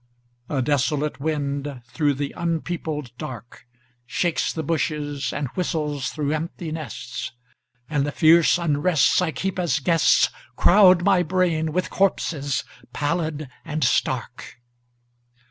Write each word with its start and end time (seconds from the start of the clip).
A 0.49 0.63
desolate 0.63 1.19
wind, 1.19 1.83
through 1.85 2.15
the 2.15 2.33
unpeopled 2.35 3.15
dark, 3.19 3.67
Shakes 4.07 4.51
the 4.51 4.63
bushes 4.63 5.31
and 5.31 5.47
whistles 5.49 6.09
through 6.09 6.31
empty 6.31 6.71
nests, 6.71 7.33
And 7.87 8.03
the 8.03 8.11
fierce 8.11 8.57
unrestsI 8.57 9.31
keep 9.35 9.59
as 9.59 9.79
guestsCrowd 9.79 11.03
my 11.03 11.21
brain 11.21 11.71
with 11.71 11.91
corpses, 11.91 12.63
pallid 12.93 13.47
and 13.63 13.83
stark. 13.83 14.59